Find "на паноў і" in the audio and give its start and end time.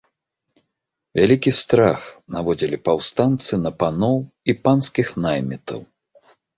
3.69-4.51